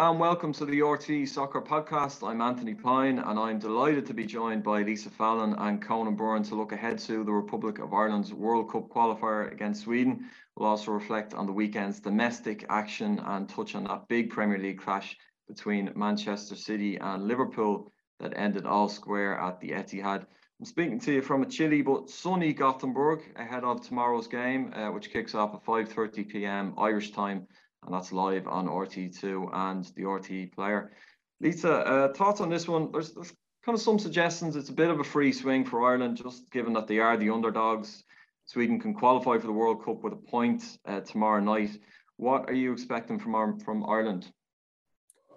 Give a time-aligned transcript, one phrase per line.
[0.00, 2.26] and welcome to the RTÉ Soccer Podcast.
[2.26, 6.42] I'm Anthony Pine and I'm delighted to be joined by Lisa Fallon and Conan Byrne
[6.44, 10.30] to look ahead to the Republic of Ireland's World Cup qualifier against Sweden.
[10.56, 14.80] We'll also reflect on the weekend's domestic action and touch on that big Premier League
[14.80, 20.24] clash between Manchester City and Liverpool that ended all square at the Etihad.
[20.58, 24.90] I'm speaking to you from a chilly but sunny Gothenburg ahead of tomorrow's game, uh,
[24.92, 26.72] which kicks off at 5:30 p.m.
[26.78, 27.46] Irish time
[27.84, 30.92] and that's live on RTÉ2 and the RTÉ player.
[31.40, 32.92] Lisa, uh, thoughts on this one?
[32.92, 33.32] There's, there's
[33.64, 34.56] kind of some suggestions.
[34.56, 37.30] It's a bit of a free swing for Ireland, just given that they are the
[37.30, 38.04] underdogs.
[38.44, 41.78] Sweden can qualify for the World Cup with a point uh, tomorrow night.
[42.16, 44.30] What are you expecting from from Ireland?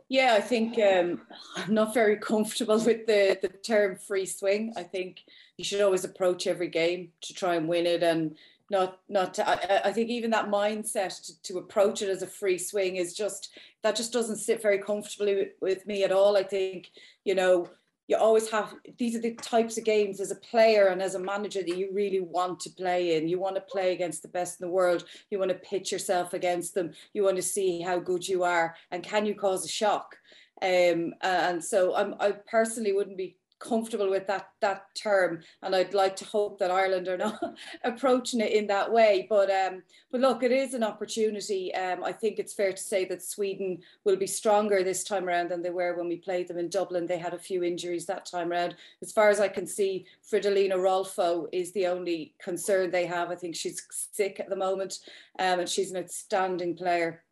[0.10, 1.22] Yeah, I think um,
[1.56, 4.74] I'm not very comfortable with the, the term free swing.
[4.76, 5.22] I think
[5.58, 8.04] you should always approach every game to try and win it.
[8.04, 8.36] And
[8.70, 12.28] not not to, I, I, think even that mindset to, to, approach it as a
[12.28, 16.38] free swing is just that just doesn't sit very comfortably with, with, me at all
[16.38, 16.90] i think.
[17.26, 17.70] You know
[18.08, 21.20] you always have these are the types of games as a player and as a
[21.20, 23.30] manager that you really want to play in.
[23.30, 25.06] You want to play against the best in the world.
[25.30, 26.92] You want to pitch yourself against them.
[27.14, 30.18] You want to see how good you are and can you cause a shock?
[30.62, 35.94] Um, and so I'm, I personally wouldn't be comfortable with that that term and I'd
[35.94, 37.40] like to hope that Ireland are not
[37.84, 39.26] approaching it in that way.
[39.30, 41.74] But um but look it is an opportunity.
[41.74, 45.50] Um I think it's fair to say that Sweden will be stronger this time around
[45.50, 47.08] than they were when we played them in Dublin.
[47.08, 48.76] They had a few injuries that time around.
[49.02, 53.32] As far as I can see Fridolina Rolfö is the only concern they have.
[53.32, 55.00] I think she's sick at the moment
[55.40, 57.24] um, and she's an outstanding player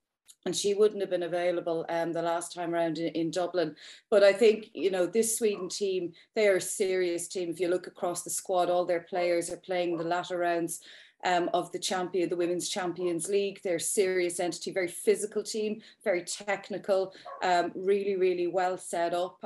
[0.45, 3.75] and she wouldn't have been available um, the last time around in, in, Dublin.
[4.09, 7.49] But I think, you know, this Sweden team, they are a serious team.
[7.49, 10.81] If you look across the squad, all their players are playing the latter rounds
[11.23, 13.61] um, of the champion, the Women's Champions League.
[13.63, 19.37] They're a serious entity, very physical team, very technical, um, really, really well set up.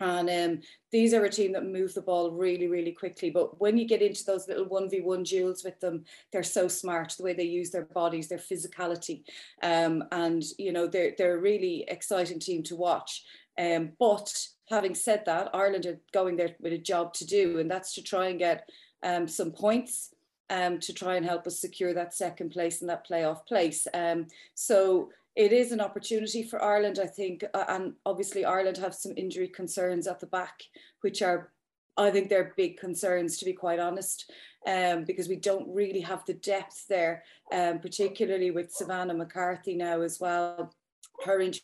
[0.00, 3.30] And um, these are a team that move the ball really, really quickly.
[3.30, 7.22] But when you get into those little 1v1 duels with them, they're so smart, the
[7.22, 9.22] way they use their bodies, their physicality.
[9.62, 13.24] Um, and, you know, they're, they're a really exciting team to watch.
[13.58, 14.34] Um, but
[14.70, 18.02] having said that, Ireland are going there with a job to do, and that's to
[18.02, 18.68] try and get
[19.02, 20.14] um, some points
[20.50, 23.86] um, to try and help us secure that second place and that playoff place.
[23.94, 29.12] Um, so it is an opportunity for Ireland, I think, and obviously Ireland have some
[29.16, 30.62] injury concerns at the back,
[31.02, 31.52] which are,
[31.96, 34.30] I think, they're big concerns to be quite honest,
[34.66, 40.00] um, because we don't really have the depth there, um, particularly with Savannah McCarthy now
[40.00, 40.74] as well.
[41.24, 41.62] Her injury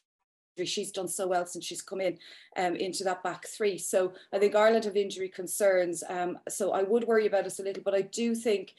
[0.65, 2.19] she's done so well since she's come in
[2.57, 3.77] um, into that back three.
[3.77, 6.03] So I think Ireland have injury concerns.
[6.09, 8.75] Um, so I would worry about us a little, but I do think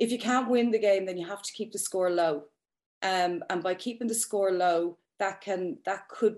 [0.00, 2.44] if you can't win the game, then you have to keep the score low.
[3.02, 6.36] Um, and by keeping the score low, that can that could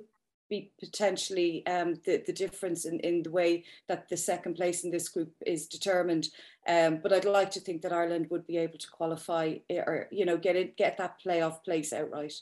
[0.52, 4.90] be potentially um, the, the difference in, in the way that the second place in
[4.90, 6.28] this group is determined.
[6.68, 10.08] Um, but I'd like to think that Ireland would be able to qualify eh, or
[10.12, 12.34] you know get it get that playoff place outright.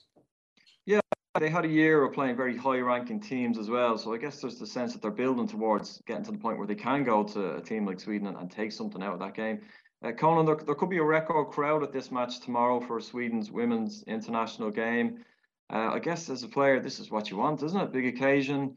[0.87, 1.01] Yeah,
[1.39, 3.97] they had a year of playing very high ranking teams as well.
[3.97, 6.67] So I guess there's the sense that they're building towards getting to the point where
[6.67, 9.35] they can go to a team like Sweden and, and take something out of that
[9.35, 9.61] game.
[10.03, 13.51] Uh, Conan, there, there, could be a record crowd at this match tomorrow for Sweden's
[13.51, 15.25] women's international game.
[15.73, 17.93] Uh, I guess as a player, this is what you want, isn't it?
[17.93, 18.75] Big occasion,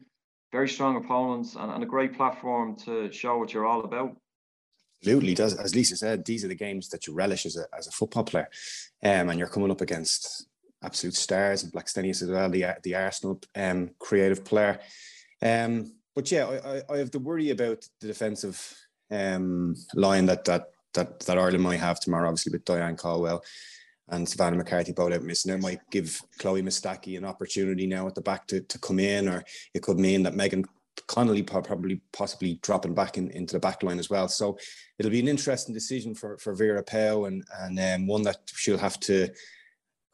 [0.52, 4.14] very strong opponents, and, and a great platform to show what you're all about.
[5.00, 7.86] Absolutely, does as Lisa said, these are the games that you relish as a as
[7.86, 8.48] a football player,
[9.02, 10.46] um, and you're coming up against
[10.82, 14.78] absolute stars and Blackstenius as well, the the Arsenal um, creative player.
[15.42, 18.78] Um, but yeah, I, I, I have to worry about the defensive
[19.10, 23.42] um, line that that that that Ireland might have tomorrow, obviously with Diane Caldwell
[24.08, 25.52] and Savannah McCarthy both out missing.
[25.52, 29.28] It might give Chloe Mustaki an opportunity now at the back to, to come in,
[29.28, 30.64] or it could mean that Megan
[31.06, 34.28] Connolly probably possibly dropping back in, into the back line as well.
[34.28, 34.58] So
[34.98, 38.78] it'll be an interesting decision for, for Vera Pauw and and um, one that she'll
[38.78, 39.28] have to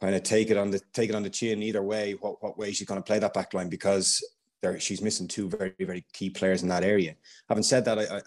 [0.00, 2.58] kind of take it on the take it on the chin either way, what, what
[2.58, 4.22] way she's going to play that back line because
[4.62, 7.14] there she's missing two very, very key players in that area.
[7.48, 8.20] Having said that, I,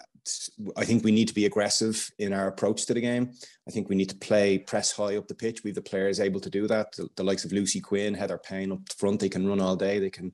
[0.76, 3.30] I think we need to be aggressive in our approach to the game.
[3.68, 5.62] I think we need to play press high up the pitch.
[5.62, 6.92] We have the players able to do that.
[6.92, 9.98] The, the likes of Lucy Quinn, Heather Payne up front, they can run all day.
[9.98, 10.32] They can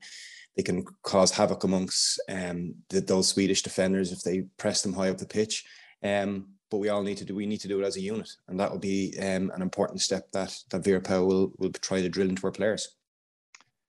[0.57, 5.09] they can cause havoc amongst um, the, those Swedish defenders if they press them high
[5.09, 5.63] up the pitch.
[6.03, 8.29] Um, but we all need to do we need to do it as a unit,
[8.47, 12.01] and that will be um, an important step that that Vera Pauw will will try
[12.01, 12.95] to drill into our players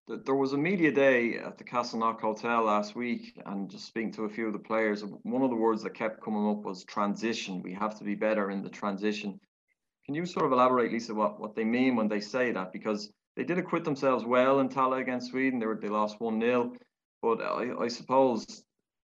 [0.08, 4.25] there was a media day at the Castleknock Hotel last week, and just speaking to
[4.25, 7.62] a few of the players, one of the words that kept coming up was transition.
[7.62, 9.38] We have to be better in the transition.
[10.04, 12.72] Can you sort of elaborate, Lisa, what, what they mean when they say that?
[12.72, 15.60] Because they did acquit themselves well in Tallaght against Sweden.
[15.60, 16.75] They were they lost one 0
[17.22, 18.64] but I, I suppose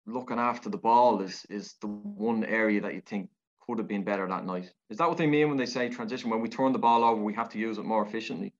[0.05, 3.29] looking after the ball is is the one area that you think
[3.59, 4.71] could have been better that night.
[4.89, 6.29] Is that what they mean when they say transition?
[6.29, 8.53] When we turn the ball over, we have to use it more efficiently.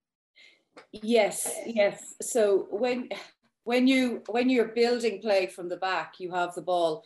[0.91, 2.15] Yes, yes.
[2.21, 3.09] So when
[3.63, 7.03] when you when you're building play from the back, you have the ball,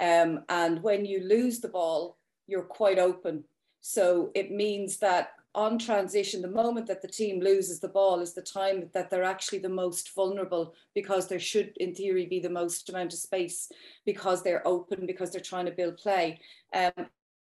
[0.00, 3.44] um, and when you lose the ball, you're quite open.
[3.80, 8.32] So it means that on transition, the moment that the team loses the ball is
[8.32, 12.48] the time that they're actually the most vulnerable because there should, in theory, be the
[12.48, 13.70] most amount of space
[14.06, 16.40] because they're open, because they're trying to build play.
[16.74, 17.06] Um,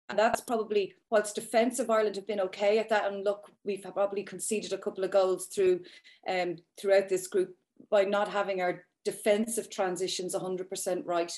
[0.10, 4.24] and that's probably, whilst defensive Ireland have been okay at that, and look, we've probably
[4.24, 5.82] conceded a couple of goals through
[6.28, 7.56] um, throughout this group
[7.90, 11.32] by not having our defensive transitions 100% right.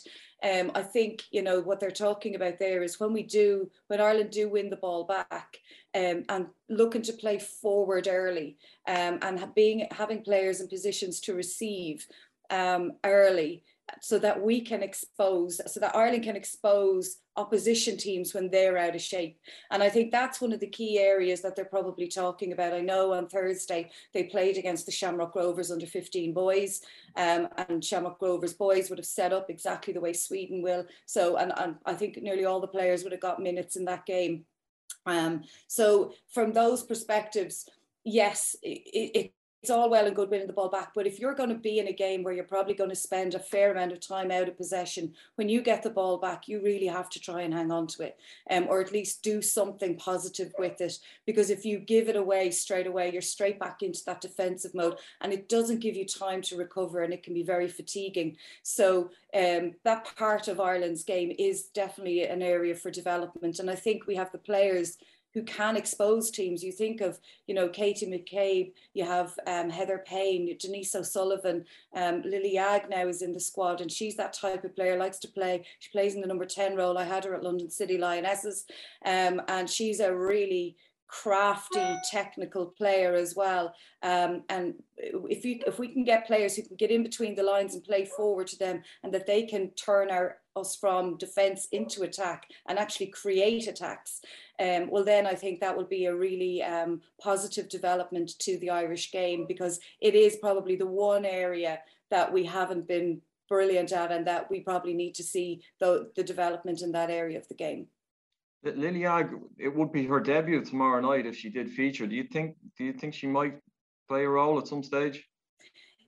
[0.43, 4.01] Um, I think, you know, what they're talking about there is when we do, when
[4.01, 5.57] Ireland do win the ball back
[5.93, 8.57] um, and looking to play forward early
[8.87, 12.05] um, and being having players in positions to receive
[12.49, 13.63] um, early,
[14.01, 18.95] so that we can expose, so that Ireland can expose opposition teams when they're out
[18.95, 19.39] of shape.
[19.71, 22.73] And I think that's one of the key areas that they're probably talking about.
[22.73, 26.81] I know on Thursday they played against the Shamrock Rovers under 15 boys,
[27.15, 30.85] um, and Shamrock Rovers boys would have set up exactly the way Sweden will.
[31.05, 34.05] So, and, and I think nearly all the players would have got minutes in that
[34.05, 34.45] game.
[35.05, 37.67] Um, so, from those perspectives,
[38.03, 41.35] yes, it, it, it's all well and good winning the ball back, but if you're
[41.35, 43.91] going to be in a game where you're probably going to spend a fair amount
[43.91, 47.19] of time out of possession, when you get the ball back, you really have to
[47.19, 48.17] try and hang on to it,
[48.49, 50.97] um, or at least do something positive with it.
[51.27, 54.97] Because if you give it away straight away, you're straight back into that defensive mode,
[55.21, 58.37] and it doesn't give you time to recover, and it can be very fatiguing.
[58.63, 63.75] So um, that part of Ireland's game is definitely an area for development, and I
[63.75, 64.97] think we have the players
[65.33, 66.63] who can expose teams.
[66.63, 72.21] You think of, you know, Katie McCabe, you have um, Heather Payne, Denise O'Sullivan, um,
[72.23, 75.27] Lily Agg now is in the squad, and she's that type of player, likes to
[75.27, 75.65] play.
[75.79, 76.97] She plays in the number 10 role.
[76.97, 78.65] I had her at London City Lionesses,
[79.05, 80.75] um, and she's a really
[81.11, 86.63] crafty technical player as well um, and if you if we can get players who
[86.63, 89.69] can get in between the lines and play forward to them and that they can
[89.71, 94.21] turn our us from defense into attack and actually create attacks
[94.59, 98.69] um, well then I think that will be a really um, positive development to the
[98.69, 101.79] Irish game because it is probably the one area
[102.11, 106.23] that we haven't been brilliant at and that we probably need to see the, the
[106.23, 107.87] development in that area of the game.
[108.63, 112.05] Lily Agg, it would be her debut tomorrow night if she did feature.
[112.05, 112.55] Do you think?
[112.77, 113.59] Do you think she might
[114.07, 115.27] play a role at some stage?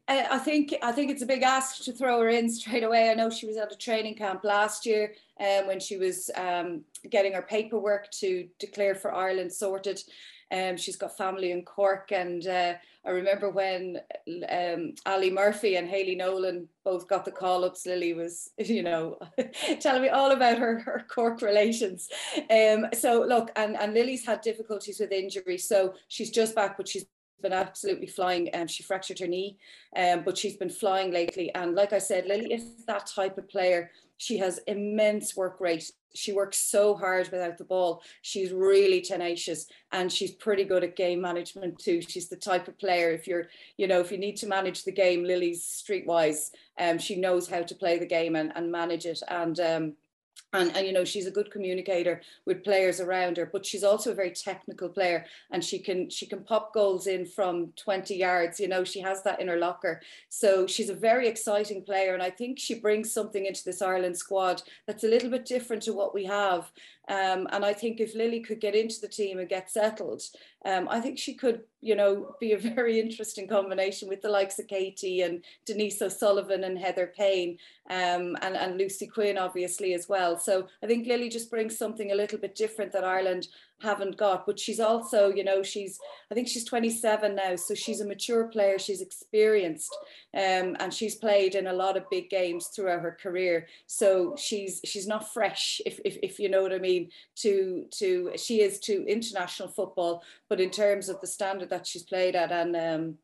[0.07, 3.09] Uh, I think I think it's a big ask to throw her in straight away.
[3.09, 6.81] I know she was at a training camp last year um, when she was um,
[7.09, 10.01] getting her paperwork to declare for Ireland sorted.
[10.51, 12.73] Um, she's got family in Cork, and uh,
[13.05, 13.99] I remember when
[14.49, 17.87] um, Ali Murphy and Hayley Nolan both got the call ups.
[17.87, 19.17] Lily was, you know,
[19.79, 22.09] telling me all about her, her Cork relations.
[22.51, 26.87] Um, so look, and, and Lily's had difficulties with injury, so she's just back, but
[26.87, 27.05] she's
[27.43, 28.49] been absolutely flying.
[28.55, 29.57] Um, she fractured her knee,
[29.95, 31.53] um, but she's been flying lately.
[31.53, 33.91] And like I said, Lily is that type of player.
[34.17, 38.03] She has immense work rate she works so hard without the ball.
[38.21, 42.01] She's really tenacious and she's pretty good at game management too.
[42.01, 43.47] She's the type of player if you're,
[43.77, 47.63] you know, if you need to manage the game, Lily's streetwise, um, she knows how
[47.63, 49.21] to play the game and, and manage it.
[49.27, 49.93] And um,
[50.53, 54.11] and, and you know she's a good communicator with players around her but she's also
[54.11, 58.59] a very technical player and she can she can pop goals in from 20 yards
[58.59, 60.01] you know she has that in her locker.
[60.29, 64.17] So she's a very exciting player and i think she brings something into this ireland
[64.17, 66.71] squad that's a little bit different to what we have
[67.09, 70.21] um, and I think if Lily could get into the team and get settled,
[70.65, 74.57] um, I think she could, you know, be a very interesting combination with the likes
[74.59, 77.57] of Katie and Denise O'Sullivan and Heather Payne
[77.89, 80.39] um, and, and Lucy Quinn, obviously, as well.
[80.39, 83.47] So I think Lily just brings something a little bit different that Ireland
[83.81, 84.45] haven't got.
[84.45, 85.99] But she's also, you know, she's
[86.31, 88.79] I think she's 27 now, so she's a mature player.
[88.79, 89.95] She's experienced,
[90.33, 93.67] um, and she's played in a lot of big games throughout her career.
[93.87, 97.09] So she's she's not fresh, if if, if you know what I mean.
[97.37, 102.03] To to she is to international football, but in terms of the standard that she's
[102.03, 103.17] played at and um,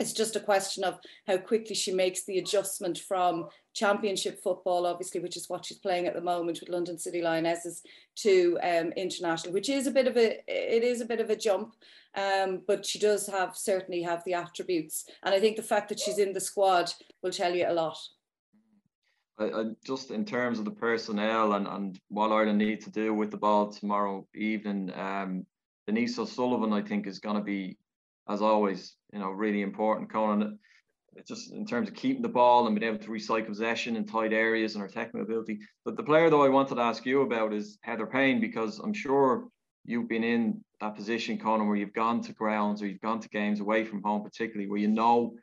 [0.00, 5.20] it's just a question of how quickly she makes the adjustment from championship football, obviously,
[5.20, 7.82] which is what she's playing at the moment with London City Lionesses,
[8.16, 11.36] to um, international, which is a bit of a it is a bit of a
[11.36, 11.74] jump,
[12.16, 16.00] um, but she does have certainly have the attributes, and I think the fact that
[16.00, 17.98] she's in the squad will tell you a lot.
[19.38, 23.14] I, I just in terms of the personnel and, and what Ireland need to do
[23.14, 25.46] with the ball tomorrow evening, um,
[25.86, 27.76] Denise O'Sullivan, I think, is going to be
[28.28, 30.10] as always, you know, really important.
[30.10, 30.58] Conan,
[31.14, 34.04] it's just in terms of keeping the ball and being able to recycle possession in
[34.04, 35.60] tight areas and her technical ability.
[35.84, 38.92] But the player though I wanted to ask you about is Heather Payne because I'm
[38.92, 39.46] sure
[39.84, 43.28] you've been in that position, Conan, where you've gone to grounds or you've gone to
[43.28, 45.34] games away from home, particularly where you know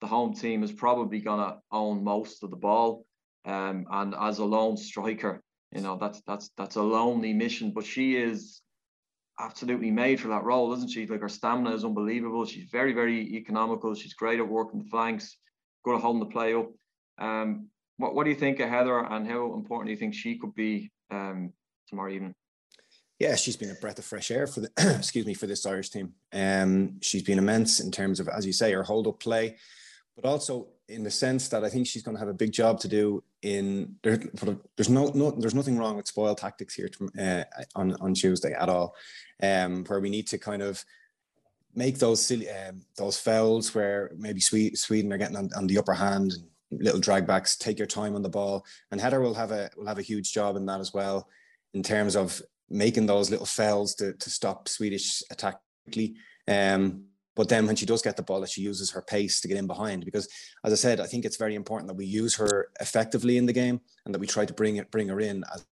[0.00, 3.04] the home team is probably gonna own most of the ball.
[3.44, 7.72] Um, and as a lone striker, you know that's that's that's a lonely mission.
[7.72, 8.62] But she is
[9.40, 11.06] absolutely made for that role, isn't she?
[11.06, 12.44] Like her stamina is unbelievable.
[12.44, 13.94] She's very, very economical.
[13.94, 15.36] She's great at working the flanks,
[15.84, 16.68] good at holding the play up.
[17.18, 20.38] Um, what, what do you think of Heather and how important do you think she
[20.38, 21.52] could be um,
[21.88, 22.34] tomorrow evening?
[23.18, 25.90] Yeah, she's been a breath of fresh air for the excuse me for this Irish
[25.90, 26.14] team.
[26.32, 29.56] Um, she's been immense in terms of, as you say, her hold up play,
[30.16, 32.80] but also in the sense that I think she's going to have a big job
[32.80, 34.18] to do in there,
[34.76, 37.44] there's no, no there's nothing wrong with spoil tactics here to, uh,
[37.74, 38.94] on on Tuesday at all,
[39.42, 40.84] um, where we need to kind of
[41.74, 45.94] make those silly um, those fouls where maybe Sweden are getting on, on the upper
[45.94, 46.32] hand
[46.70, 47.56] and little drag backs.
[47.56, 50.32] Take your time on the ball, and Heather will have a will have a huge
[50.32, 51.28] job in that as well,
[51.72, 56.16] in terms of making those little fouls to to stop Swedish attack quickly.
[56.48, 57.04] Um,
[57.36, 59.56] but then when she does get the ball, that she uses her pace to get
[59.56, 60.04] in behind.
[60.04, 60.28] Because
[60.64, 63.52] as I said, I think it's very important that we use her effectively in the
[63.52, 65.64] game and that we try to bring it, bring her in as,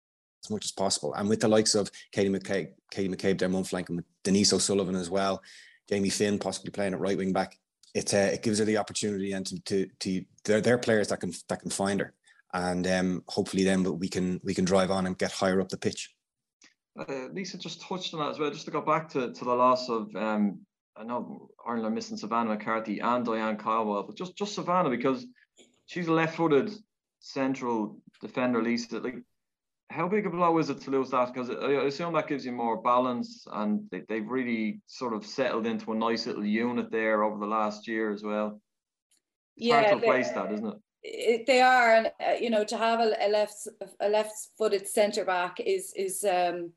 [0.44, 1.14] as much as possible.
[1.16, 4.96] And with the likes of Katie McCabe, Katie McCabe down one flank and Denise O'Sullivan
[4.96, 5.42] as well,
[5.90, 7.58] Jamie Finn possibly playing at right wing back.
[7.94, 11.20] It uh, it gives her the opportunity and to to, to they're, they're players that
[11.20, 12.14] can that can find her,
[12.54, 15.78] and um, hopefully then we can we can drive on and get higher up the
[15.78, 16.14] pitch.
[17.00, 18.52] Uh, Lisa just touched on that as well.
[18.52, 20.60] Just to go back to, to the loss of um,
[21.00, 25.26] I know Ireland are missing Savannah McCarthy and Diane Caldwell, but just just Savannah because
[25.86, 26.72] she's a left-footed
[27.20, 28.62] central defender.
[28.62, 29.16] Lisa, like
[29.90, 31.34] how big a blow is it to lose that?
[31.34, 35.66] Because I assume that gives you more balance, and they, they've really sort of settled
[35.66, 38.60] into a nice little unit there over the last year as well.
[39.56, 40.78] It's yeah, hard to replace that, isn't it?
[41.04, 41.46] it?
[41.46, 43.68] They are, and uh, you know, to have a, a left
[44.00, 46.72] a left-footed centre back is is um,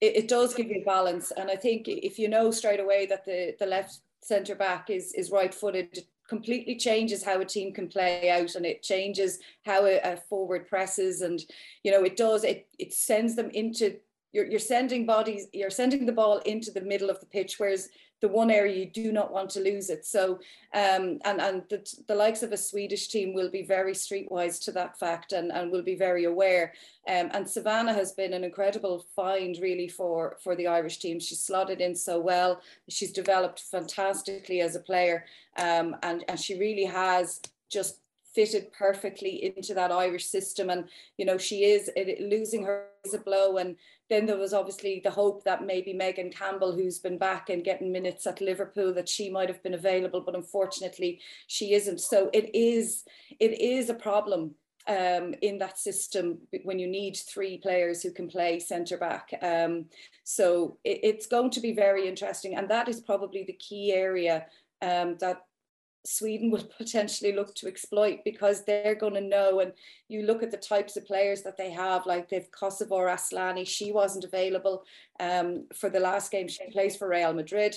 [0.00, 1.30] it, it does give you balance.
[1.32, 5.12] And I think if you know straight away that the, the left centre back is,
[5.14, 9.38] is right footed, it completely changes how a team can play out and it changes
[9.64, 11.22] how a, a forward presses.
[11.22, 11.40] And,
[11.82, 13.96] you know, it does, it, it sends them into
[14.32, 17.88] you're, you're sending bodies, you're sending the ball into the middle of the pitch, whereas
[18.20, 20.04] the one area you do not want to lose it.
[20.04, 20.40] So,
[20.74, 24.72] um, and and the, the likes of a Swedish team will be very streetwise to
[24.72, 26.72] that fact and, and will be very aware.
[27.06, 31.20] Um, and Savannah has been an incredible find really for, for the Irish team.
[31.20, 32.60] She's slotted in so well.
[32.88, 35.24] She's developed fantastically as a player.
[35.56, 38.00] Um, and, and she really has just
[38.34, 40.70] fitted perfectly into that Irish system.
[40.70, 43.56] And, you know, she is it, losing her is a blow.
[43.56, 43.76] And
[44.10, 47.92] then there was obviously the hope that maybe Megan Campbell, who's been back and getting
[47.92, 52.00] minutes at Liverpool, that she might have been available, but unfortunately she isn't.
[52.00, 53.04] So it is
[53.38, 54.54] it is a problem
[54.86, 59.28] um, in that system when you need three players who can play centre back.
[59.42, 59.86] Um,
[60.24, 64.46] so it, it's going to be very interesting, and that is probably the key area
[64.80, 65.42] um, that
[66.06, 69.60] Sweden will potentially look to exploit because they're going to know.
[69.60, 69.72] And
[70.08, 73.92] you look at the types of players that they have, like they've Kosovare Asllani, she
[73.92, 74.84] wasn't available
[75.20, 76.48] um, for the last game.
[76.48, 77.76] She plays for Real Madrid.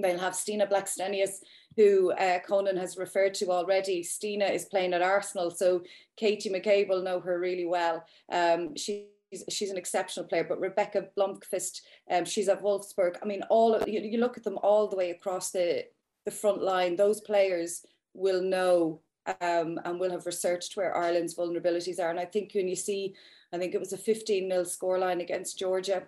[0.00, 1.40] They'll have Stina Blackstenius,
[1.76, 4.04] who uh, Conan has referred to already.
[4.04, 5.82] Stina is playing at Arsenal, so
[6.16, 8.04] Katie McCabe will know her really well.
[8.30, 10.44] Um, she She's, she's, an exceptional player.
[10.48, 13.16] But Rebecca Blomqvist, um, she's at Wolfsburg.
[13.22, 15.84] I mean, all you, you, look at them all the way across the
[16.28, 19.00] the front line, those players will know
[19.40, 22.10] um, and will have researched where Ireland's vulnerabilities are.
[22.10, 23.14] And I think when you see,
[23.50, 26.02] I think it was a 15 0 scoreline against Georgia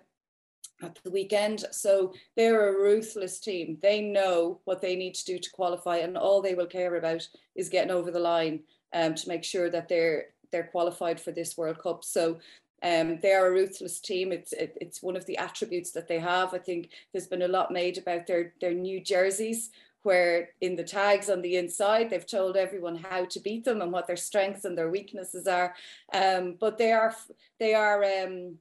[0.83, 1.65] at the weekend.
[1.71, 3.79] So they're a ruthless team.
[3.81, 7.27] They know what they need to do to qualify, and all they will care about
[7.55, 8.59] is getting over the line
[8.93, 12.03] um, to make sure that they're they're qualified for this World Cup.
[12.03, 12.37] So
[12.83, 14.31] um, they are a ruthless team.
[14.31, 16.53] It's it, it's one of the attributes that they have.
[16.53, 19.69] I think there's been a lot made about their their new jerseys,
[20.03, 23.91] where in the tags on the inside they've told everyone how to beat them and
[23.91, 25.75] what their strengths and their weaknesses are.
[26.13, 27.15] Um, but they are
[27.59, 28.57] they are um,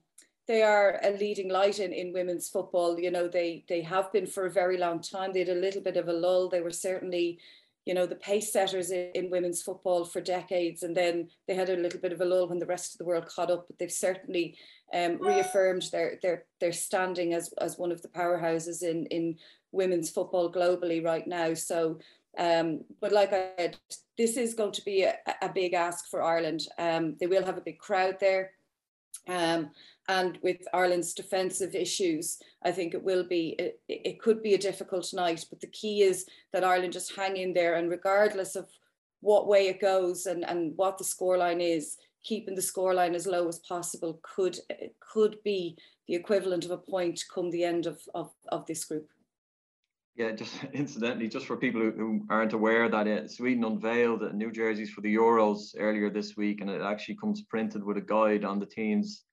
[0.47, 2.99] they are a leading light in, in women's football.
[2.99, 5.33] You know they they have been for a very long time.
[5.33, 6.49] They had a little bit of a lull.
[6.49, 7.39] They were certainly
[7.87, 11.71] you know the pace setters in, in women's football for decades and then they had
[11.71, 13.79] a little bit of a lull when the rest of the world caught up but
[13.79, 14.57] they've certainly
[14.93, 19.37] um, reaffirmed their their their standing as as one of the powerhouses in in
[19.73, 21.55] women's football globally right now.
[21.55, 21.99] So,
[22.39, 23.77] um, but like I said,
[24.17, 26.63] this is going to be a, a big ask for Ireland.
[26.79, 28.53] Um, they will have a big crowd there.
[29.29, 29.71] Um,
[30.09, 34.59] and with Ireland's defensive issues, I think it will be, it, it could be a
[34.59, 35.45] difficult night.
[35.51, 38.69] But the key is that Ireland just hang in there and regardless of
[39.21, 43.49] what way it goes and, and what the scoreline is, keeping the scoreline as low
[43.49, 44.59] as possible could
[45.01, 49.09] could be the equivalent of a point come the end of, of, of this group.
[50.17, 54.35] Yeah, just incidentally, just for people who, who aren't aware that it, uh, Sweden unveiled
[54.35, 58.03] new jerseys for the Euros earlier this week, and it actually comes printed with a
[58.03, 59.25] guide on the team's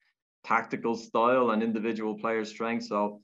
[0.46, 2.86] tactical style and individual player strength.
[2.86, 3.22] So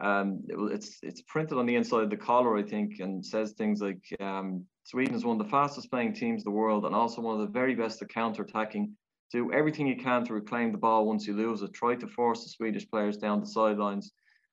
[0.00, 3.52] um, it, it's it's printed on the inside of the collar, I think, and says
[3.52, 6.94] things like um, Sweden is one of the fastest playing teams in the world and
[6.94, 8.96] also one of the very best at counter attacking.
[9.32, 11.72] Do everything you can to reclaim the ball once you lose it.
[11.72, 14.10] Try to force the Swedish players down the sidelines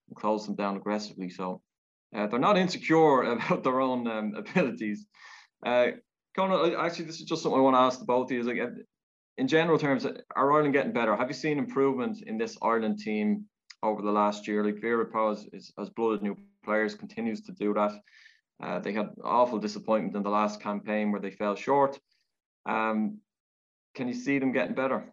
[0.08, 1.30] and close them down aggressively.
[1.30, 1.62] So
[2.16, 5.06] uh, they're not insecure about their own um, abilities.
[5.66, 5.88] Uh,
[6.36, 8.40] Conor, actually, this is just something I want to ask the both of you.
[8.40, 8.68] Is like, uh,
[9.38, 11.16] in general terms, are Ireland getting better?
[11.16, 13.46] Have you seen improvement in this Ireland team
[13.84, 14.64] over the last year?
[14.64, 17.92] Like Vera Pauw is, has blooded new players, continues to do that.
[18.64, 22.00] Uh, they had awful disappointment in the last campaign where they fell short.
[22.68, 23.20] Um,
[23.96, 25.12] can you see them getting better?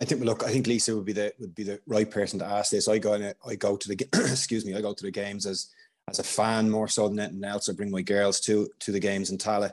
[0.00, 2.44] I think look, I think Lisa would be the would be the right person to
[2.44, 2.88] ask this.
[2.88, 5.72] I go in, I go to the excuse me, I go to the games as
[6.08, 7.68] as a fan more so than anything else.
[7.68, 9.72] I bring my girls to to the games in Tallaght.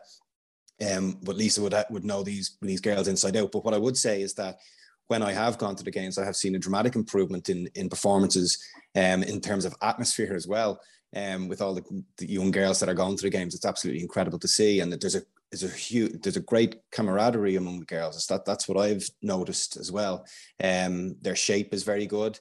[0.91, 3.51] Um, but Lisa would would know these these girls inside out.
[3.51, 4.59] But what I would say is that
[5.07, 7.89] when I have gone to the games, I have seen a dramatic improvement in in
[7.89, 8.57] performances,
[8.95, 10.79] um, in terms of atmosphere as well.
[11.15, 11.83] Um, with all the,
[12.17, 14.79] the young girls that are going to the games, it's absolutely incredible to see.
[14.79, 15.21] And there's a
[15.53, 18.15] there's a huge there's a great camaraderie among the girls.
[18.15, 20.25] It's that that's what I've noticed as well.
[20.63, 22.39] Um, their shape is very good.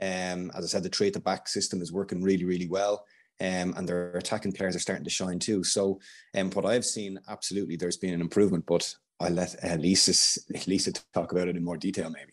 [0.00, 3.04] Um, as I said, the trade to back system is working really really well.
[3.40, 5.64] Um, and their attacking players are starting to shine too.
[5.64, 5.98] So,
[6.36, 8.64] um, what I've seen, absolutely, there's been an improvement.
[8.66, 12.32] But I'll let uh, Lisa Lisa talk about it in more detail, maybe.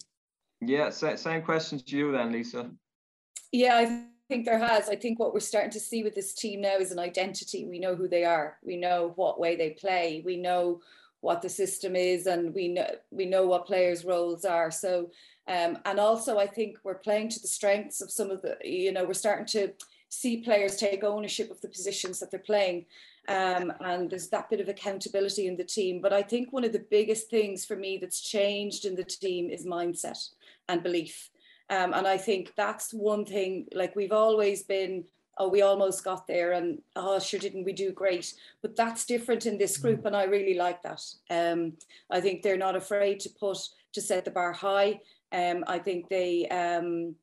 [0.62, 2.70] Yeah, same questions to you then, Lisa.
[3.52, 4.88] Yeah, I think there has.
[4.88, 7.66] I think what we're starting to see with this team now is an identity.
[7.66, 8.58] We know who they are.
[8.64, 10.22] We know what way they play.
[10.24, 10.80] We know
[11.20, 14.72] what the system is, and we know we know what players' roles are.
[14.72, 15.12] So,
[15.50, 18.58] um, and also I think we're playing to the strengths of some of the.
[18.64, 19.74] You know, we're starting to
[20.08, 22.86] see players take ownership of the positions that they're playing.
[23.28, 26.02] Um, and there's that bit of accountability in the team.
[26.02, 29.50] But I think one of the biggest things for me that's changed in the team
[29.50, 30.30] is mindset
[30.68, 31.30] and belief.
[31.72, 35.06] Um, and I think that's one thing, like we've always been,
[35.38, 38.34] oh, we almost got there and oh, sure, didn't we do great?
[38.62, 40.02] But that's different in this group.
[40.02, 40.08] Mm.
[40.08, 41.02] And I really like that.
[41.30, 41.74] Um,
[42.12, 43.58] I think they're not afraid to put,
[43.94, 45.00] to set the bar high.
[45.32, 47.16] Um, I think they, um,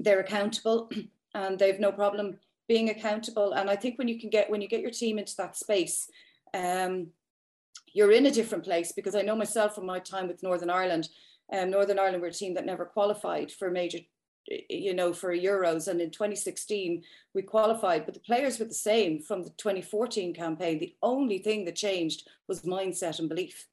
[0.00, 0.90] they're accountable
[1.34, 3.52] and they've no problem being accountable.
[3.52, 6.10] And I think when you can get, when you get your team into that space,
[6.54, 7.06] um,
[7.92, 11.08] you're in a different place because I know myself from my time with Northern Ireland,
[11.52, 13.98] um, Northern Ireland were a team that never qualified for major,
[14.68, 15.88] you know, for Euros.
[15.88, 17.02] And in 2016,
[17.34, 20.78] we qualified, but the players were the same from the 2014 campaign.
[20.78, 23.66] The only thing that changed was mindset and belief.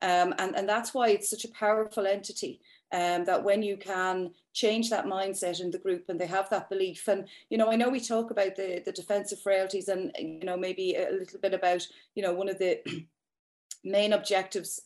[0.00, 2.60] Um, and, and that's why it's such a powerful entity.
[2.92, 6.68] Um, that when you can change that mindset in the group and they have that
[6.68, 10.44] belief and you know i know we talk about the the defensive frailties and you
[10.44, 12.80] know maybe a little bit about you know one of the
[13.84, 14.82] main objectives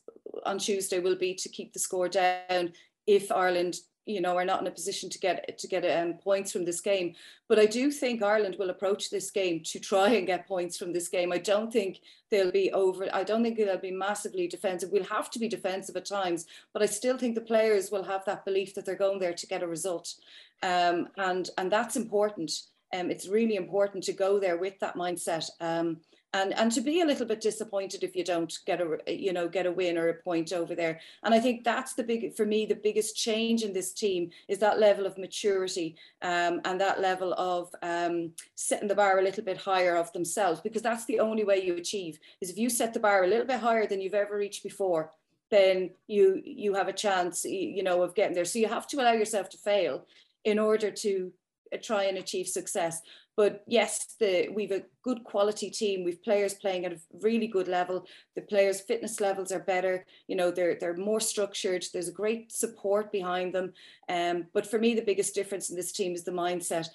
[0.47, 2.73] on Tuesday will be to keep the score down
[3.07, 6.53] if Ireland you know are not in a position to get to get um, points
[6.53, 7.15] from this game.
[7.49, 10.93] But i do think ireland will approach this game to try and get points from
[10.93, 11.33] this game.
[11.33, 14.91] I don't think they'll be over i don't think they'll be massively defensive.
[14.91, 18.25] We'll have to be defensive at times but i still think the players will have
[18.25, 20.15] that belief that they're going there to get a result.
[20.63, 22.53] Um, and and that's important.
[22.95, 25.51] Um, it's really important to go there with that mindset.
[25.61, 25.99] Um,
[26.35, 29.49] and and to be a little bit disappointed if you don't get a you know
[29.49, 31.01] get a win or a point over there.
[31.23, 34.59] And i think that's the big for me the biggest change in this team is
[34.59, 39.45] that level of maturity um, and that level of um, setting the bar a little
[39.45, 42.93] bit higher of themselves because that's the only way you achieve is if you set
[42.93, 45.13] the bar a little bit higher than you've ever reached before
[45.51, 48.45] then you you have a chance you know of getting there.
[48.45, 50.07] So you have to allow yourself to fail
[50.45, 51.33] in order to
[51.73, 53.01] uh, try and achieve success
[53.37, 56.05] but yes, the, we've a good quality team.
[56.05, 58.07] We've players playing at a really good level.
[58.35, 60.07] The players' fitness levels are better.
[60.27, 61.85] You know, they're they're more structured.
[61.93, 63.75] There's a great support behind them.
[64.09, 66.89] Um, but for me, the biggest difference in this team is the mindset.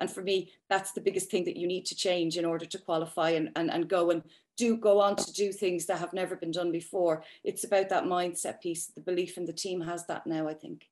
[0.00, 2.78] And for me, that's the biggest thing that you need to change in order to
[2.78, 4.22] qualify and, and, and go and
[4.56, 7.22] do go on to do things that have never been done before.
[7.44, 8.86] It's about that mindset piece.
[8.86, 10.86] The belief in the team has that now, I think.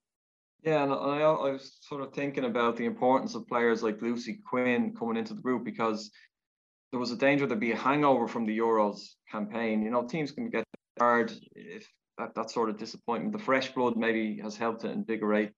[0.62, 4.40] Yeah, and I, I was sort of thinking about the importance of players like Lucy
[4.48, 6.10] Quinn coming into the group because
[6.90, 9.82] there was a danger there'd be a hangover from the Euros campaign.
[9.82, 10.64] You know, teams can get
[10.98, 11.88] hard if
[12.18, 13.32] that, that sort of disappointment.
[13.32, 15.52] The fresh blood maybe has helped to invigorate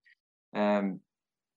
[0.55, 1.01] um,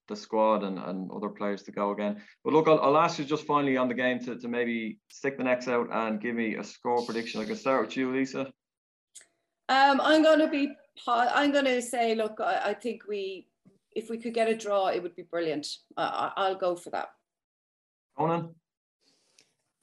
[0.07, 2.21] the squad and, and other players to go again.
[2.43, 5.37] But look, I'll, I'll, ask you just finally on the game to, to maybe stick
[5.37, 7.41] the necks out and give me a score prediction.
[7.41, 8.51] I can start with you, Lisa.
[9.69, 10.73] Um, I'm going to be.
[11.07, 13.47] I'm going to say, look, I, I, think we,
[13.95, 15.67] if we could get a draw, it would be brilliant.
[15.97, 17.09] I, I'll go for that.
[18.17, 18.55] Conan.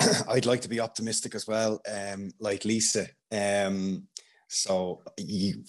[0.28, 3.08] I'd like to be optimistic as well, um, like Lisa.
[3.32, 4.04] Um,
[4.48, 5.64] so you,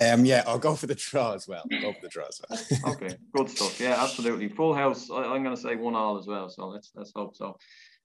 [0.00, 1.62] um, yeah, I'll go for the draw as well.
[1.72, 2.94] I'll go for the draw as well.
[2.94, 3.80] okay, good stuff.
[3.80, 4.48] Yeah, absolutely.
[4.48, 5.10] Full house.
[5.10, 6.48] I, am going to say one all as well.
[6.48, 7.56] So let's let's hope so.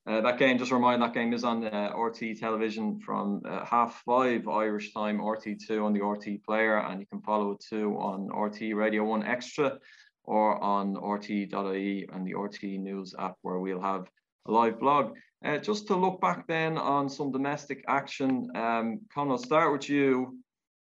[0.10, 3.64] Uh, that game, just a reminder, that game is on uh, RTÉ television from uh,
[3.64, 7.96] half five Irish time, RTÉ2 on the RTÉ player, and you can follow it too
[8.00, 9.78] on RTÉ Radio 1 Extra
[10.24, 14.08] or on RTÉ.ie and the RTÉ News app, where we'll have
[14.48, 15.16] a live blog.
[15.46, 19.88] Uh, just to look back then on some domestic action, um, Con, I'll start with
[19.88, 20.40] you.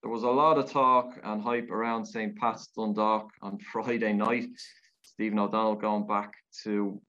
[0.04, 2.34] There was a lot of talk and hype around St.
[2.38, 4.47] Pat's Dundalk on Friday night.
[5.02, 6.32] Stephen O'Donnell going back
[6.63, 7.02] to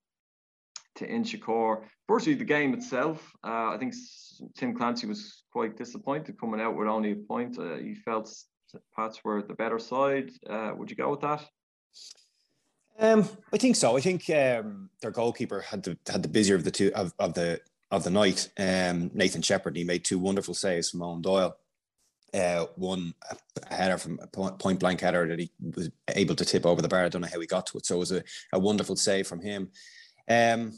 [0.97, 1.85] to Inchicore.
[2.07, 3.95] Firstly, the game itself, uh, I think
[4.57, 7.59] Tim Clancy was quite disappointed coming out with only a point.
[7.59, 8.33] Uh, he felt
[8.97, 10.31] Pats were the better side.
[10.49, 11.45] Uh, would you go with that?
[12.99, 13.97] Um, I think so.
[13.97, 17.35] I think um, their goalkeeper had the had the busier of the two of, of
[17.35, 18.49] the of the night.
[18.59, 19.77] Um, Nathan Shepperd.
[19.77, 21.57] He made two wonderful saves from Eoin Doyle.
[22.35, 23.13] Uh, one
[23.71, 26.89] a header from a point blank header that he was able to tip over the
[26.89, 27.05] bar.
[27.05, 27.85] I don't know how he got to it.
[27.85, 28.23] So it was a,
[28.55, 29.71] a wonderful save from him.
[30.33, 30.73] Um,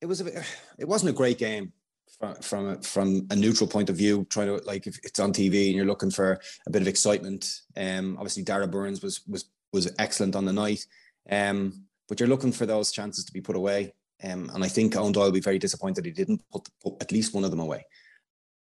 [0.00, 0.44] it was a
[0.78, 1.72] it wasn't a great game
[2.18, 4.26] from from a, from a neutral point of view.
[4.30, 7.62] Trying to like if it's on TV and you're looking for a bit of excitement.
[7.76, 10.86] Um, obviously Darragh Burns was was was excellent on the night.
[11.30, 13.92] Um, but you're looking for those chances to be put away.
[14.24, 17.12] Um, and I think Eoin Doyle will be very disappointed he didn't put, put at
[17.12, 17.84] least one of them away.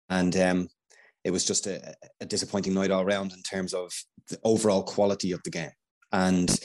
[0.09, 0.69] And um,
[1.23, 3.91] it was just a, a, disappointing night all around in terms of
[4.29, 5.71] the overall quality of the game.
[6.13, 6.55] And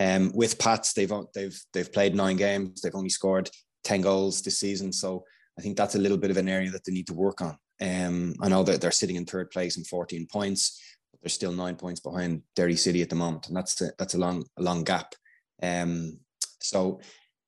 [0.00, 2.80] um, with Pats, they've they've they've played nine games.
[2.80, 3.50] They've only scored
[3.82, 4.92] ten goals this season.
[4.92, 5.24] So
[5.58, 7.56] I think that's a little bit of an area that they need to work on.
[7.80, 10.80] Um, I know that they're sitting in third place and 14 points
[11.12, 14.14] But they're still nine points behind Derry City at the moment, and that's a, that's
[14.14, 15.14] a long a long gap.
[15.62, 16.18] Um,
[16.60, 17.00] so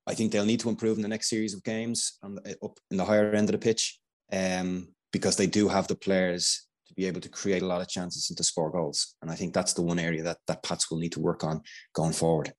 [0.06, 2.78] I think they'll need to improve in the next series of games on the, up
[2.90, 4.00] in the higher end of the pitch,
[4.32, 7.88] um, because they do have the players to be able to create a lot of
[7.88, 9.14] chances and to score goals.
[9.22, 11.62] And I think that's the one area that that Pats will need to work on
[11.94, 12.52] going forward.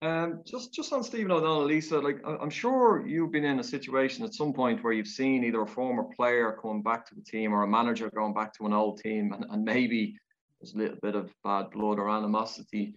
[0.00, 4.24] Um, just just on Stephen O'Donnell, Lisa, like I'm sure you've been in a situation
[4.24, 7.52] at some point where you've seen either a former player coming back to the team
[7.52, 10.16] or a manager going back to an old team, and, and maybe
[10.60, 12.94] there's a little bit of bad blood or animosity.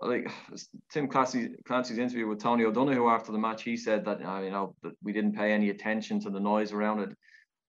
[0.00, 0.30] Like
[0.90, 4.74] Tim Clancy, Clancy's interview with Tony O'Donoghue after the match, he said that you know
[4.82, 7.10] that we didn't pay any attention to the noise around it.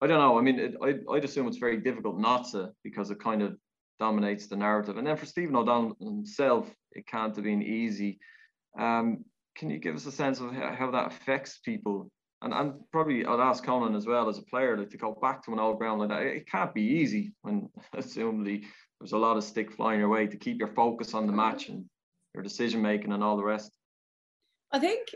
[0.02, 0.38] I don't know.
[0.38, 3.58] I mean, it, I I'd assume it's very difficult not to because it kind of
[4.00, 4.98] dominates the narrative.
[4.98, 8.20] And then for Stephen O'Donnell himself, it can't have been easy
[8.78, 9.24] um,
[9.56, 12.10] can you give us a sense of how, that affects people?
[12.42, 15.44] And, and probably I'd ask Conan as well as a player like, to go back
[15.46, 16.22] to an old ground like that.
[16.22, 18.66] It can't be easy when assumably
[19.00, 21.70] there's a lot of stick flying your way to keep your focus on the match
[21.70, 21.86] and
[22.34, 23.72] your decision making and all the rest.
[24.72, 25.10] I think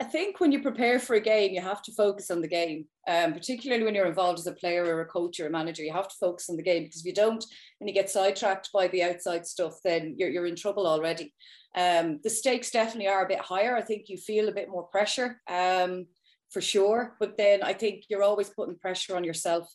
[0.00, 2.86] I think when you prepare for a game, you have to focus on the game,
[3.06, 5.84] um, particularly when you're involved as a player or a coach or a manager.
[5.84, 7.44] You have to focus on the game because if you don't
[7.80, 11.32] and you get sidetracked by the outside stuff, then you're, you're in trouble already.
[11.76, 13.76] Um, the stakes definitely are a bit higher.
[13.76, 16.06] I think you feel a bit more pressure um,
[16.50, 19.72] for sure, but then I think you're always putting pressure on yourself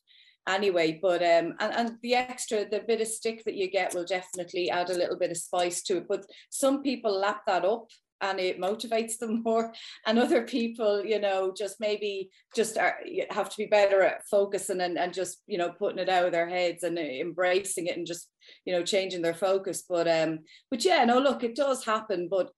[0.49, 0.99] anyway.
[1.01, 4.69] But um, and, and the extra, the bit of stick that you get will definitely
[4.69, 6.07] add a little bit of spice to it.
[6.09, 7.87] But some people lap that up
[8.21, 9.73] and it motivates them more.
[10.05, 12.97] And other people you know just maybe just are,
[13.29, 16.31] have to be better at focusing and, and just you know putting it out of
[16.31, 18.29] their heads and embracing it and just
[18.65, 19.83] you know changing their focus.
[19.87, 22.27] But um but yeah no look it does happen.
[22.29, 22.51] But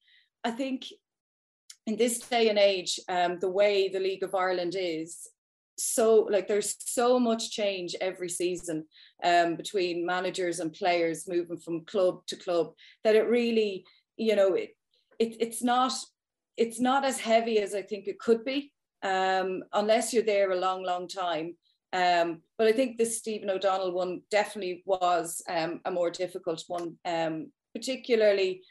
[0.43, 0.85] i think
[1.87, 5.27] in this day and age um the way the league of ireland is
[5.77, 8.85] so like there's so much change every season
[9.23, 13.85] um between managers and players moving from club to club that it really
[14.17, 14.75] you know it,
[15.21, 15.93] it, it's not
[16.57, 18.71] it's not as heavy as I think it could be
[19.03, 21.55] um, unless you're there a long, long time.
[21.93, 26.97] Um, but I think this Stephen O'Donnell one definitely was um, a more difficult one,
[27.05, 28.61] um, particularly,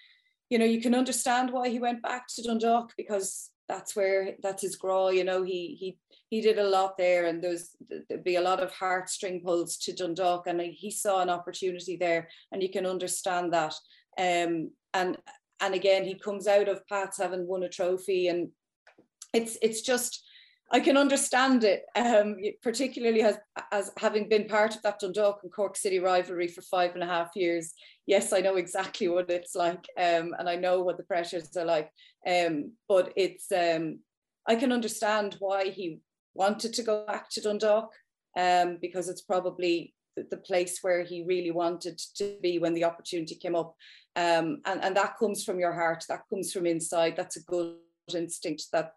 [0.49, 4.63] you know, you can understand why he went back to Dundalk because that's where that's
[4.63, 5.11] his grow.
[5.11, 7.77] You know, he he he did a lot there, and there's
[8.09, 12.29] there'd be a lot of heartstring pulls to Dundalk, and he saw an opportunity there,
[12.53, 13.75] and you can understand that.
[14.19, 15.17] Um, and
[15.61, 18.49] and again he comes out of Pats having won a trophy and
[19.33, 20.25] it's it's just
[20.73, 23.39] I can understand it, um, particularly as,
[23.73, 27.07] as having been part of that Dundalk and Cork City rivalry for five and a
[27.07, 27.73] half years.
[28.07, 31.65] Yes, I know exactly what it's like, um, and I know what the pressures are
[31.65, 31.91] like.
[32.25, 33.99] Um, but it's um,
[34.47, 35.99] I can understand why he
[36.35, 37.93] wanted to go back to Dundalk
[38.39, 42.85] um, because it's probably the, the, place where he really wanted to be when the
[42.85, 43.75] opportunity came up,
[44.17, 47.15] um, and and that comes from your heart, that comes from inside.
[47.17, 47.77] That's a good
[48.15, 48.95] instinct that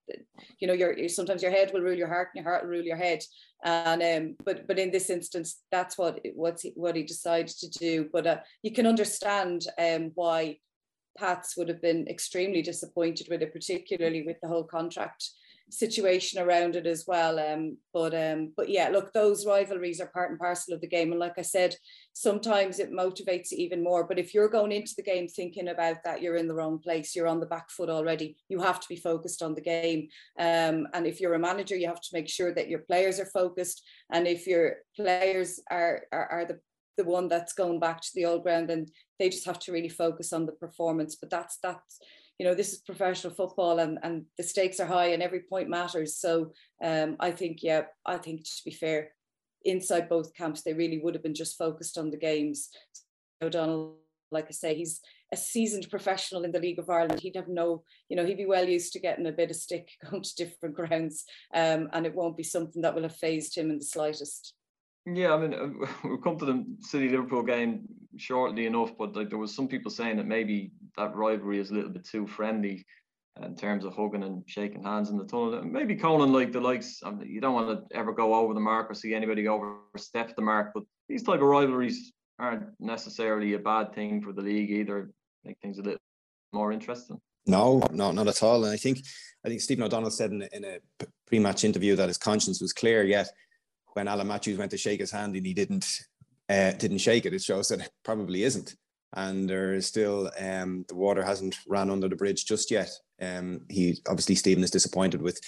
[0.60, 2.84] you know your sometimes your head will rule your heart and your heart will rule
[2.84, 3.24] your head.
[3.64, 7.70] And um but but in this instance that's what what he, what he decided to
[7.70, 8.10] do.
[8.12, 10.60] But uh, you can understand um why
[11.18, 15.30] Pats would have been extremely disappointed with it particularly with the whole contract
[15.74, 17.40] situation around it as well.
[17.40, 21.12] Um, but um, but yeah, look, those rivalries are part and parcel of the game.
[21.12, 21.76] And like I said,
[22.14, 24.06] sometimes it motivates even more.
[24.06, 27.16] But if you're going into the game thinking about that, you're in the wrong place.
[27.16, 28.38] You're on the back foot already.
[28.50, 30.10] You have to be focused on the game.
[30.40, 33.26] Um, and if you're a manager, you have to make sure that your players are
[33.26, 33.84] focused.
[34.12, 36.60] And if your players are are, are the
[36.96, 39.90] the one that's going back to the old ground and they just have to really
[39.90, 42.00] focus on the performance but that's that's
[42.40, 45.70] you know, this is professional football and, and the stakes are high and every point
[45.70, 46.18] matters.
[46.18, 46.52] So
[46.84, 49.12] um, I think, yeah, I think to be fair,
[49.64, 52.70] inside both camps, they really would have been just focused on the games.
[53.42, 53.98] O'Donnell,
[54.32, 55.00] like I say, he's
[55.32, 57.20] a seasoned professional in the League of Ireland.
[57.20, 59.90] He'd have no, you know, he'd be well used to getting a bit of stick
[60.10, 63.70] going to different grounds, um, and it won't be something that will have phased him
[63.70, 64.54] in the slightest.
[65.06, 67.86] Yeah, I mean, uh, we'll come to the City Liverpool game
[68.18, 71.74] shortly enough, but like there was some people saying that maybe that rivalry is a
[71.74, 72.86] little bit too friendly
[73.42, 75.64] uh, in terms of hugging and shaking hands in the tunnel.
[75.64, 78.60] Maybe Conan, like the likes, I mean, you don't want to ever go over the
[78.60, 83.60] mark or see anybody overstep the mark, but these type of rivalries aren't necessarily a
[83.60, 85.12] bad thing for the league either.
[85.44, 86.00] Make things a little
[86.54, 87.20] more interesting.
[87.46, 88.64] No, no, not at all.
[88.64, 89.00] And I think,
[89.46, 90.78] I think Stephen O'Donnell said in, in a
[91.28, 93.04] pre-match interview that his conscience was clear.
[93.04, 93.30] Yet,
[93.94, 95.86] when Alan Mathews went to shake his hand and he didn't,
[96.54, 98.76] uh, didn't shake it, it shows that it probably isn't
[99.16, 102.90] and there is still um, the water hasn't ran under the bridge just yet.
[103.22, 105.40] Um, he obviously Stephen is disappointed with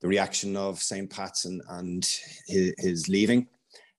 [0.00, 1.08] the reaction of St.
[1.10, 2.04] Pat's and, and
[2.46, 3.46] his, his leaving.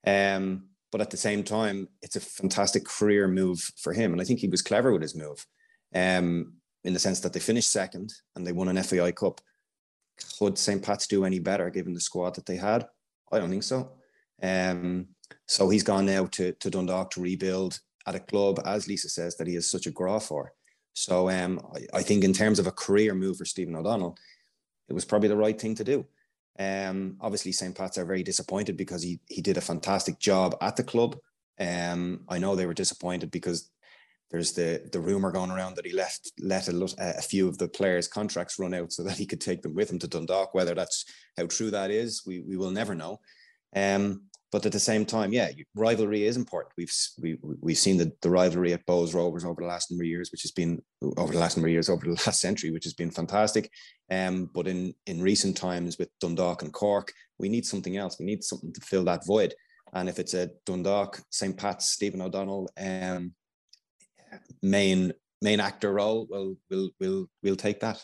[0.06, 4.26] Um, but at the same time, it's a fantastic career move for him, and I
[4.26, 5.46] think he was clever with his move,
[5.94, 9.40] um, in the sense that they finished second and they won an FAI Cup.
[10.40, 10.84] Could St.
[10.84, 12.88] Pat's do any better given the squad that they had?
[13.32, 13.92] I don't think so.
[14.42, 15.08] Um,
[15.50, 19.36] so he's gone now to, to Dundalk to rebuild at a club, as Lisa says,
[19.38, 20.54] that he is such a grá for.
[20.94, 24.16] So um, I, I, think in terms of a career move for Stephen O'Donnell,
[24.90, 26.06] it was probably the right thing to do.
[26.60, 27.76] Um, obviously, St.
[27.76, 31.18] Pat's are very disappointed because he he did a fantastic job at the club.
[31.60, 33.72] Um, I know they were disappointed because
[34.30, 37.70] there's the the rumor going around that he left let a, a few of the
[37.70, 40.54] players' contracts run out so that he could take them with him to Dundalk.
[40.54, 41.06] Whether that's
[41.38, 43.20] how true that is, we we will never know.
[43.76, 46.74] Um, but at the same time, yeah, rivalry is important.
[46.78, 50.08] We've we, we've seen the, the rivalry at Bohs Rovers over the last number of
[50.08, 50.82] years, which has been
[51.18, 53.70] over the last number of years, over the last century, which has been fantastic.
[54.10, 58.18] Um, but in in recent times with Dundalk and Cork, we need something else.
[58.20, 59.54] We need something to fill that void.
[59.94, 61.58] And if it's a Dundalk, St.
[61.58, 63.34] Pat's, Stephen O'Donnell, um,
[64.62, 68.04] main main actor role, well, we'll we'll we'll take that.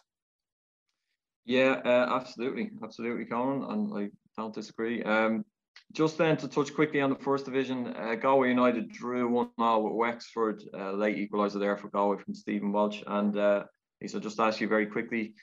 [1.46, 5.04] Yeah, uh, absolutely, absolutely, Colin, and I don't disagree.
[5.04, 5.46] Um,
[5.94, 9.80] just then to touch quickly on the first division, uh, Galway United drew one 0
[9.80, 13.02] with Wexford, uh, late equaliser there for Galway from Stephen Walsh.
[13.08, 13.64] And uh,
[14.02, 15.34] Lisa, just ask you very quickly,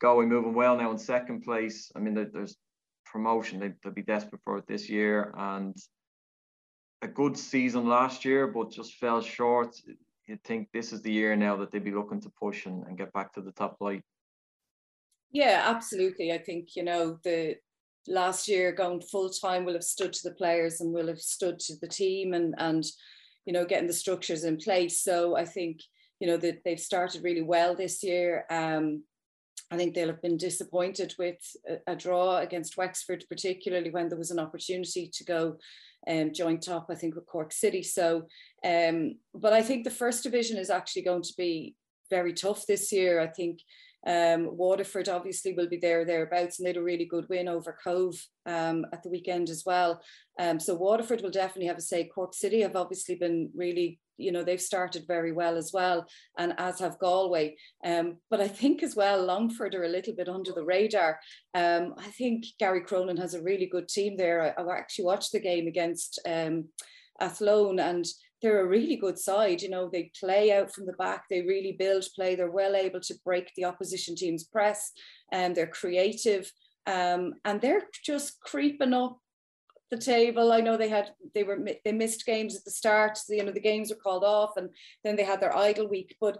[0.00, 1.92] Galway moving well now in second place.
[1.94, 2.56] I mean, there's
[3.06, 5.76] promotion; they, they'll be desperate for it this year, and
[7.02, 9.76] a good season last year, but just fell short.
[10.26, 12.96] You'd think this is the year now that they'd be looking to push and, and
[12.96, 14.02] get back to the top flight.
[15.32, 16.32] Yeah, absolutely.
[16.32, 17.56] I think you know the
[18.08, 21.58] last year going full time will have stood to the players and will have stood
[21.60, 22.84] to the team and and
[23.46, 25.00] you know getting the structures in place.
[25.02, 25.80] So I think
[26.20, 28.44] you know that they've started really well this year.
[28.50, 29.04] Um,
[29.70, 34.18] I think they'll have been disappointed with a, a, draw against Wexford, particularly when there
[34.18, 35.56] was an opportunity to go
[36.06, 37.82] um, joint top, I think, with Cork City.
[37.82, 38.26] So,
[38.64, 41.74] um, but I think the first division is actually going to be
[42.10, 43.18] very tough this year.
[43.20, 43.60] I think
[44.06, 47.76] um, Waterford obviously will be there thereabouts, and they had a really good win over
[47.82, 48.14] Cobh
[48.46, 50.02] um, at the weekend as well.
[50.38, 52.04] Um, so Waterford will definitely have a say.
[52.04, 56.54] Cork City have obviously been really, you know, they've started very well as well, and
[56.58, 57.56] as have Galway.
[57.84, 61.20] Um, but I think as well, Longford are a little bit under the radar.
[61.54, 64.54] Um, I think Gary Cronin has a really good team there.
[64.58, 66.68] I, I actually watched the game against um,
[67.20, 68.04] Athlone and
[68.42, 69.62] they're a really good side.
[69.62, 73.00] You know, they play out from the back, they really build play, they're well able
[73.00, 74.92] to break the opposition team's press,
[75.32, 76.50] and they're creative.
[76.86, 79.18] um, and they're just creeping up
[79.92, 80.52] the table.
[80.52, 83.16] I know they had they were they missed games at the start.
[83.18, 84.70] So, you know the games were called off, and
[85.04, 86.16] then they had their idle week.
[86.20, 86.38] But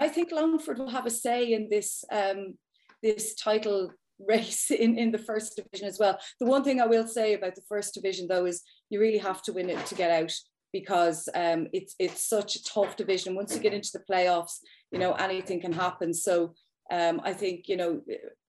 [0.00, 2.58] I think Longford will have a say in this um,
[3.02, 6.18] this title race in, in the first division as well.
[6.40, 9.42] The one thing I will say about the first division though is you really have
[9.42, 10.32] to win it to get out
[10.74, 13.36] because um, it's it's such a tough division.
[13.36, 14.58] Once you get into the playoffs,
[14.90, 16.12] you know anything can happen.
[16.12, 16.52] So
[16.90, 18.00] um, I think you know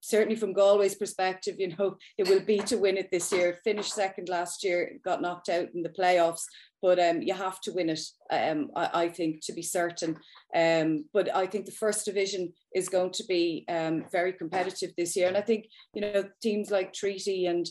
[0.01, 3.59] certainly from Galway's perspective, you know it will be to win it this year.
[3.63, 6.45] Finished second last year, got knocked out in the playoffs,
[6.81, 8.01] but um, you have to win it.
[8.31, 10.17] Um, I, I, think to be certain.
[10.55, 15.15] Um, but I think the first division is going to be um, very competitive this
[15.15, 17.67] year, and I think you know teams like Treaty and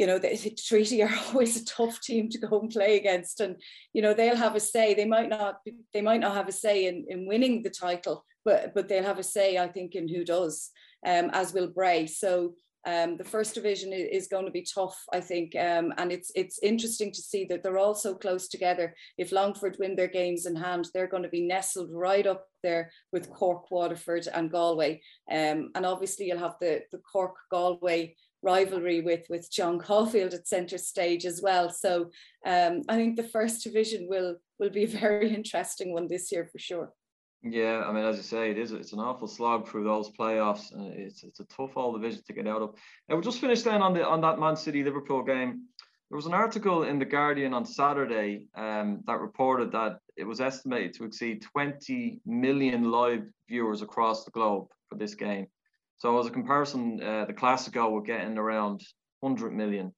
[0.00, 3.56] you know, the, Treaty are always a tough team to go and play against, and
[3.92, 4.94] you know they'll have a say.
[4.94, 5.58] They might not,
[5.92, 9.18] they might not have a say in in winning the title, but but they'll have
[9.18, 10.70] a say, I think, in who does,
[11.06, 12.06] um, as will Bray.
[12.06, 12.54] So
[12.86, 16.58] um, the first division is, going to be tough, I think, um, and it's it's
[16.62, 18.94] interesting to see that they're all so close together.
[19.18, 22.90] If Longford win their games in hand, they're going to be nestled right up there
[23.12, 25.02] with Cork, Waterford, and Galway.
[25.30, 30.48] Um, and obviously, you'll have the the Cork Galway rivalry with with John Caulfield at
[30.48, 31.70] centre stage as well.
[31.70, 32.10] So
[32.46, 36.48] um, I think the first division will will be a very interesting one this year
[36.50, 36.92] for sure.
[37.42, 38.72] Yeah, I mean, as you say, it is.
[38.72, 40.72] It's an awful slog through those playoffs.
[40.74, 42.74] Uh, it's it's a tough all division to get out of.
[43.08, 45.66] And we'll just finish then on the on that Man City Liverpool game.
[46.10, 50.40] There was an article in the Guardian on Saturday um, that reported that it was
[50.40, 55.46] estimated to exceed 20 million live viewers across the globe for this game.
[56.00, 58.80] So as a comparison, uh, the Classico were getting around
[59.20, 59.92] 100 million.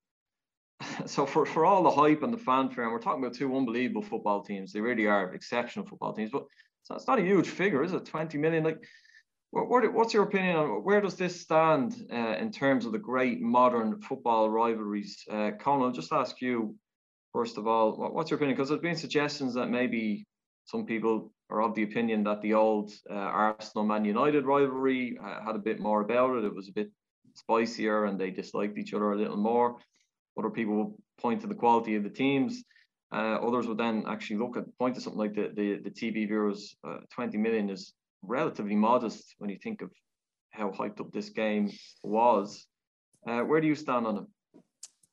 [1.06, 4.02] so for, for all the hype and the fanfare, and we're talking about two unbelievable
[4.02, 4.72] football teams.
[4.72, 6.44] They really are exceptional football teams, but
[6.90, 8.04] it's not a huge figure, is it?
[8.04, 8.64] 20 million.
[8.64, 8.82] Like,
[9.52, 13.40] what, what's your opinion on where does this stand uh, in terms of the great
[13.40, 15.22] modern football rivalries?
[15.30, 16.74] Uh, Colin, I'll just ask you
[17.32, 18.56] first of all, what, what's your opinion?
[18.56, 20.26] Because there's been suggestions that maybe
[20.64, 25.44] some people are of the opinion that the old uh, Arsenal Man United rivalry uh,
[25.44, 26.44] had a bit more about it.
[26.44, 26.90] It was a bit
[27.34, 29.76] spicier and they disliked each other a little more.
[30.38, 32.64] Other people will point to the quality of the teams.
[33.12, 36.26] Uh, others would then actually look at point to something like the the, the TV
[36.26, 36.74] viewers.
[36.86, 39.90] Uh, 20 million is relatively modest when you think of
[40.52, 41.70] how hyped up this game
[42.02, 42.66] was.
[43.26, 44.24] Uh, where do you stand on it?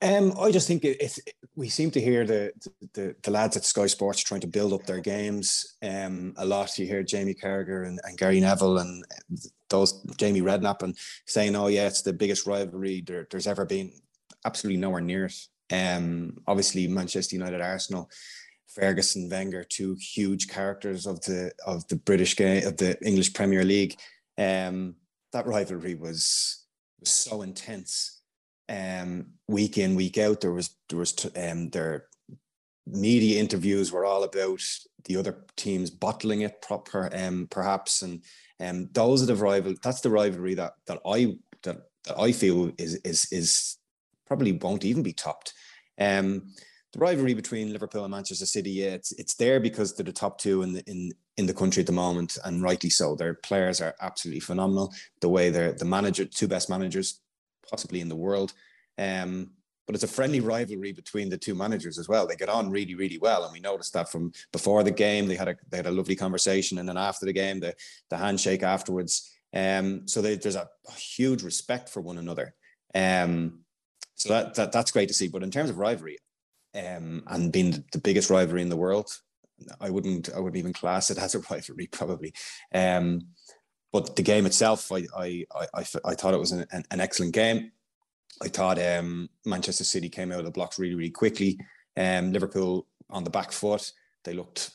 [0.02, 1.20] Um, I just think it,
[1.56, 2.54] we seem to hear the,
[2.94, 6.78] the, the lads at Sky Sports trying to build up their games um, a lot.
[6.78, 9.04] You hear Jamie Carragher and, and Gary Neville and
[9.70, 13.92] those Jamie Redknapp and saying, "Oh yeah, it's the biggest rivalry there, there's ever been."
[14.46, 15.36] Absolutely nowhere near it.
[15.72, 18.10] Um, obviously, Manchester United, Arsenal,
[18.68, 23.66] Ferguson, Wenger, two huge characters of the of the British game of the English Premier
[23.66, 24.00] League.
[24.38, 24.96] Um,
[25.34, 26.66] that rivalry was
[27.00, 28.18] was so intense.
[28.69, 32.05] Um, week in, week out, there was there was um, their
[32.86, 34.62] media interviews were all about
[35.05, 38.23] the other teams bottling it proper, um, perhaps, and
[38.60, 39.73] um, those are the rival.
[39.84, 43.77] That's the rivalry that that I that, that I feel is is is
[44.27, 45.53] probably won't even be topped.
[45.99, 46.53] Um,
[46.93, 50.39] the rivalry between Liverpool and Manchester City, yeah, it's it's there because they're the top
[50.39, 53.15] two in the in in the country at the moment, and rightly so.
[53.15, 54.93] Their players are absolutely phenomenal.
[55.21, 57.21] The way they're the manager, two best managers,
[57.69, 58.53] possibly in the world.
[58.97, 59.51] Um,
[59.89, 62.27] but it's a friendly rivalry between the two managers as well.
[62.27, 65.25] They get on really, really well, and we noticed that from before the game.
[65.25, 67.73] They had a they had a lovely conversation, and then after the game, the
[68.12, 69.34] the handshake afterwards.
[69.51, 72.53] Um, so they, there's a, huge respect for one another.
[72.93, 73.62] Um,
[74.13, 75.27] so that, that that's great to see.
[75.27, 76.19] But in terms of rivalry,
[76.75, 79.10] um, and being the biggest rivalry in the world,
[79.82, 82.34] I wouldn't I wouldn't even class it as a rivalry probably.
[82.73, 83.21] Um,
[83.91, 87.71] but the game itself, I I I, I thought it was an, an excellent game.
[88.41, 91.60] I thought um, Manchester City came out of the blocks really really quickly.
[91.97, 93.91] Um, Liverpool on the back foot,
[94.23, 94.71] they looked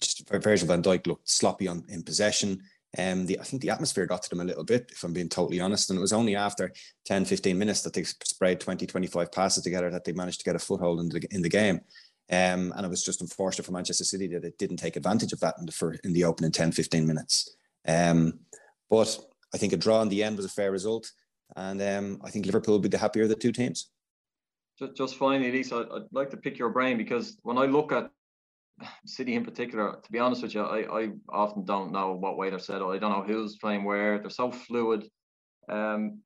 [0.00, 2.62] just Virgil van Dijk looked sloppy on in possession.
[2.96, 5.28] Um, the, I think the atmosphere got to them a little bit, if I'm being
[5.28, 5.90] totally honest.
[5.90, 6.72] And it was only after
[7.04, 10.56] 10, 15 minutes that they sprayed 20, 25 passes together that they managed to get
[10.56, 11.80] a foothold in the, in the game.
[12.30, 15.40] Um, and it was just unfortunate for Manchester City that it didn't take advantage of
[15.40, 17.56] that in the, for, in the opening 10, 15 minutes.
[17.86, 18.40] Um,
[18.90, 19.18] but
[19.54, 21.10] I think a draw in the end was a fair result.
[21.56, 23.90] And um, I think Liverpool will be the happier of the two teams.
[24.78, 28.10] Just, just finally, Lisa, I'd like to pick your brain because when I look at
[29.06, 32.50] City in particular, to be honest with you, I, I often don't know what way
[32.50, 32.82] they're set.
[32.82, 34.18] I don't know who's playing where.
[34.18, 35.08] They're so fluid.
[35.68, 36.20] Um,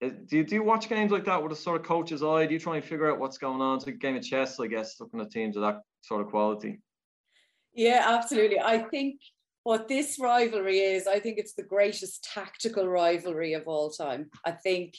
[0.00, 2.46] do you do you watch games like that with a sort of coach's eye?
[2.46, 3.76] Do you try and figure out what's going on?
[3.76, 6.80] It's a game of chess, I guess, looking at teams of that sort of quality.
[7.74, 8.60] Yeah, absolutely.
[8.60, 9.20] I think
[9.64, 14.30] what this rivalry is, I think it's the greatest tactical rivalry of all time.
[14.44, 14.94] I think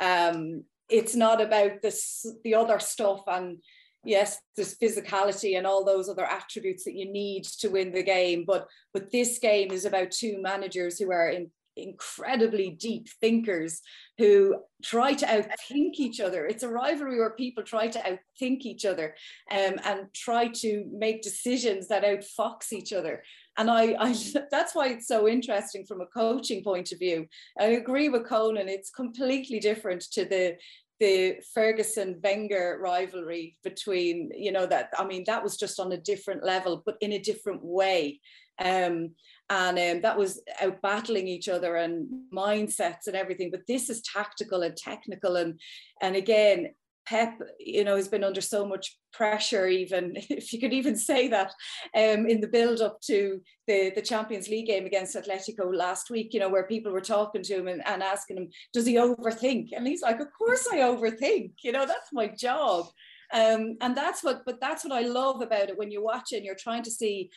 [0.00, 3.58] um, it's not about this the other stuff and
[4.04, 8.44] yes there's physicality and all those other attributes that you need to win the game
[8.46, 13.80] but but this game is about two managers who are in, incredibly deep thinkers
[14.18, 16.46] who try to outthink each other.
[16.46, 19.14] It's a rivalry where people try to outthink each other
[19.50, 23.22] um, and try to make decisions that outfox each other.
[23.56, 24.16] And I, I
[24.50, 27.26] that's why it's so interesting from a coaching point of view.
[27.58, 30.56] I agree with conan it's completely different to the
[31.00, 35.96] the Ferguson Wenger rivalry between, you know, that I mean, that was just on a
[35.96, 38.20] different level, but in a different way.
[38.58, 39.10] Um,
[39.50, 43.50] and um, that was out battling each other and mindsets and everything.
[43.50, 45.60] But this is tactical and technical, and
[46.00, 46.68] and again,
[47.06, 51.28] Pep, you know, has been under so much pressure, even if you could even say
[51.28, 51.52] that,
[51.94, 56.32] um, in the build up to the, the Champions League game against Atletico last week,
[56.32, 59.68] you know, where people were talking to him and, and asking him, does he overthink?
[59.74, 62.86] And he's like, of course I overthink, you know, that's my job.
[63.32, 66.36] Um, and that's what, but that's what I love about it when you watch it
[66.36, 67.30] and you're trying to see.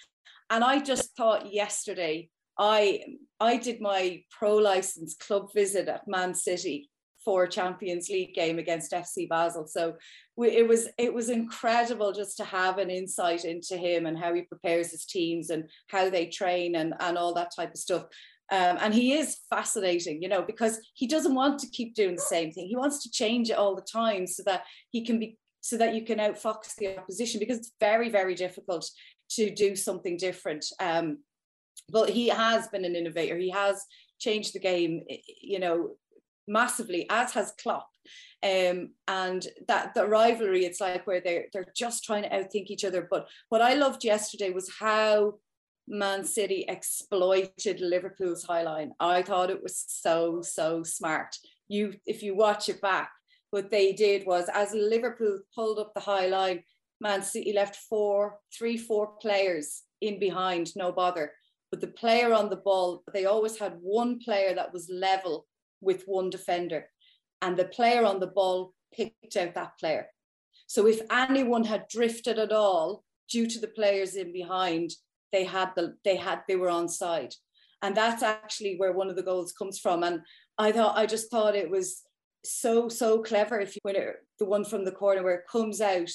[0.49, 3.03] And I just thought yesterday, I
[3.39, 6.89] I did my pro license club visit at Man City
[7.27, 9.67] for Champions League game against FC Basel.
[9.67, 9.95] So
[10.37, 14.33] we, it was it was incredible just to have an insight into him and how
[14.33, 18.03] he prepares his teams and how they train and, and all that type of stuff.
[18.49, 22.21] Um, and he is fascinating, you know, because he doesn't want to keep doing the
[22.21, 22.67] same thing.
[22.67, 24.61] He wants to change it all the time so that
[24.91, 28.89] he can be so that you can outfox the opposition because it's very very difficult
[29.31, 30.63] to do something different.
[30.79, 31.17] Um,
[31.89, 33.35] but he has been an innovator.
[33.35, 33.83] He has
[34.17, 35.03] changed the game,
[35.41, 35.97] you know,
[36.47, 37.89] massively, as has Klopp.
[38.43, 42.85] Um, and that the rivalry, it's like where they're they're just trying to outthink each
[42.85, 43.07] other.
[43.09, 45.35] But what I loved yesterday was how
[45.87, 48.91] Man City exploited Liverpool's high line.
[48.99, 51.35] I thought it was so so smart.
[51.67, 53.11] You if you watch it back,
[53.51, 56.63] what they did was as Liverpool pulled up the high line,
[57.01, 61.31] Man City left four, three, four players in behind, no bother.
[61.71, 65.47] But the player on the ball, they always had one player that was level
[65.81, 66.89] with one defender.
[67.41, 70.07] And the player on the ball picked out that player.
[70.67, 74.91] So if anyone had drifted at all due to the players in behind,
[75.31, 77.33] they had the they had they were on side.
[77.81, 80.03] And that's actually where one of the goals comes from.
[80.03, 80.21] And
[80.57, 82.01] I thought I just thought it was
[82.43, 85.81] so so clever if you win it, the one from the corner where it comes
[85.81, 86.09] out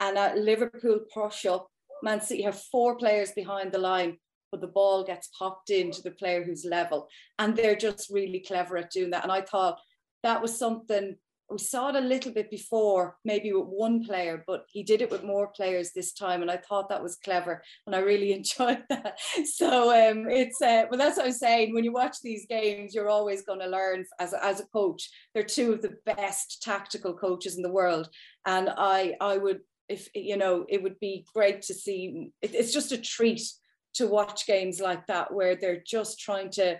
[0.00, 1.68] and at Liverpool push up,
[2.02, 4.18] Man City have four players behind the line
[4.50, 7.08] but the ball gets popped into the player who's level.
[7.38, 9.22] And they're just really clever at doing that.
[9.22, 9.80] And I thought
[10.22, 11.16] that was something
[11.50, 15.10] we saw it a little bit before, maybe with one player, but he did it
[15.10, 18.84] with more players this time, and I thought that was clever, and I really enjoyed
[18.90, 19.18] that.
[19.54, 21.74] So um, it's, uh, but that's what I'm saying.
[21.74, 25.08] When you watch these games, you're always going to learn as as a coach.
[25.32, 28.08] They're two of the best tactical coaches in the world,
[28.46, 32.30] and I I would if you know it would be great to see.
[32.42, 33.42] It, it's just a treat
[33.98, 36.78] to watch games like that where they're just trying to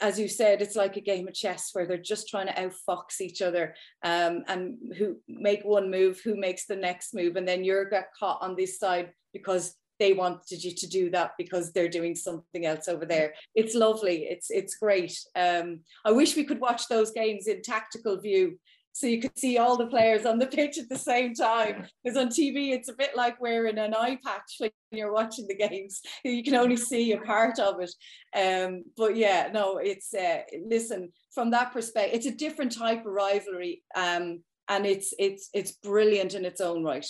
[0.00, 3.20] as you said, it's like a game of chess where they're just trying to outfox
[3.20, 7.64] each other um, and who make one move, who makes the next move, and then
[7.64, 11.88] you're got caught on this side because they wanted you to do that because they're
[11.88, 13.34] doing something else over there.
[13.54, 14.24] It's lovely.
[14.24, 15.16] It's it's great.
[15.36, 18.58] Um, I wish we could watch those games in tactical view
[18.94, 21.84] so you could see all the players on the pitch at the same time.
[22.02, 25.56] Because on TV, it's a bit like wearing an eye patch when you're watching the
[25.56, 26.00] games.
[26.24, 27.92] You can only see a part of it.
[28.34, 33.12] Um, but yeah, no, it's uh, listen from that perspective, it's a different type of
[33.12, 37.06] rivalry, um, and it's it's it's brilliant in its own right.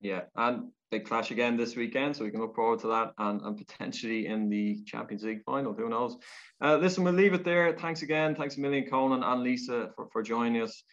[0.00, 3.40] Yeah, and they clash again this weekend, so we can look forward to that and,
[3.40, 5.74] and potentially in the Champions League final.
[5.74, 6.16] Who knows?
[6.62, 7.76] Uh, listen, we'll leave it there.
[7.76, 8.36] Thanks again.
[8.36, 10.84] Thanks a million, Conan and Lisa, for, for joining us.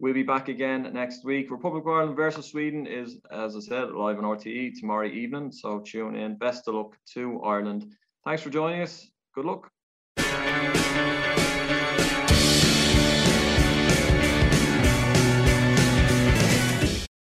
[0.00, 1.50] We'll be back again next week.
[1.50, 5.52] Republic of Ireland versus Sweden is, as I said, live on RTÉ tomorrow evening.
[5.52, 6.38] So tune in.
[6.38, 7.84] Best of luck to Ireland.
[8.24, 9.06] Thanks for joining us.
[9.34, 9.70] Good luck.